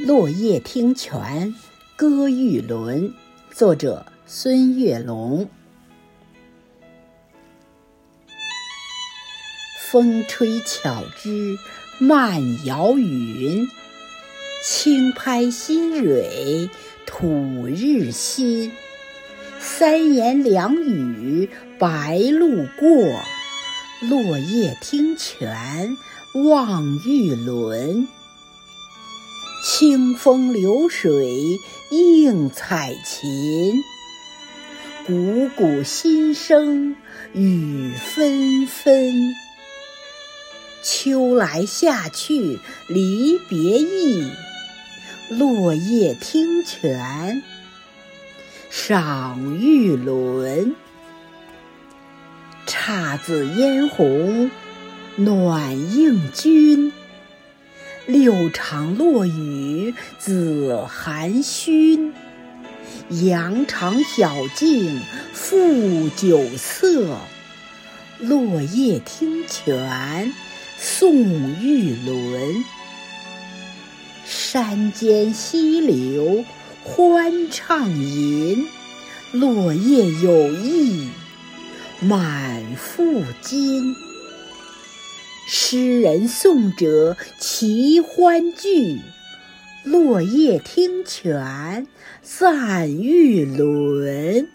[0.06, 1.54] 《落叶听泉》
[1.96, 3.14] 歌玉轮，
[3.50, 5.48] 作者孙月龙。
[9.88, 11.56] 风吹巧枝
[11.98, 13.66] 漫摇云，
[14.62, 16.68] 轻拍新蕊
[17.06, 18.72] 吐日新。
[19.58, 23.22] 三言两语白鹭过，
[24.06, 25.96] 落叶听泉
[26.34, 28.06] 望玉轮。
[29.68, 31.58] 清风流水
[31.90, 33.82] 映彩琴，
[35.08, 36.94] 汩汩心声
[37.32, 39.34] 雨纷纷。
[40.84, 44.30] 秋来夏去离别意，
[45.30, 47.42] 落叶听泉
[48.70, 50.76] 赏玉轮。
[52.68, 54.48] 姹紫嫣红
[55.16, 56.92] 暖映君。
[58.06, 62.14] 六场落雨子寒熏，
[63.10, 67.18] 羊肠小径复酒色。
[68.20, 70.32] 落叶听泉
[70.78, 71.16] 送
[71.60, 72.64] 玉轮，
[74.24, 76.44] 山间溪流
[76.84, 78.68] 欢畅吟。
[79.32, 81.08] 落叶有意
[82.00, 83.96] 满腹经。
[85.48, 89.00] 诗人送者齐欢聚，
[89.84, 91.86] 落叶听泉
[92.20, 94.48] 散玉轮。